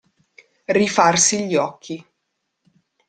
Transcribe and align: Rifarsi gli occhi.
Rifarsi 0.67 1.45
gli 1.45 1.55
occhi. 1.55 2.03